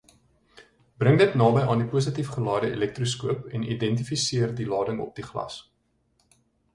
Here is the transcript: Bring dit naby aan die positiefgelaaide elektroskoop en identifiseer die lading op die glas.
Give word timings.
Bring 1.01 1.17
dit 1.19 1.33
naby 1.41 1.61
aan 1.73 1.83
die 1.83 1.89
positiefgelaaide 1.91 2.71
elektroskoop 2.77 3.45
en 3.59 3.67
identifiseer 3.75 4.57
die 4.61 4.67
lading 4.73 5.05
op 5.05 5.13
die 5.21 5.27
glas. 5.29 5.59